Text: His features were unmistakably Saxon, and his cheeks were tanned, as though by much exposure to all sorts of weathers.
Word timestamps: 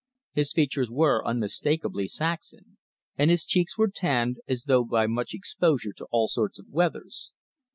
His 0.33 0.51
features 0.51 0.89
were 0.89 1.23
unmistakably 1.23 2.07
Saxon, 2.07 2.77
and 3.19 3.29
his 3.29 3.45
cheeks 3.45 3.77
were 3.77 3.87
tanned, 3.87 4.39
as 4.47 4.63
though 4.63 4.83
by 4.83 5.05
much 5.05 5.35
exposure 5.35 5.93
to 5.93 6.07
all 6.09 6.27
sorts 6.27 6.57
of 6.57 6.67
weathers. 6.69 7.33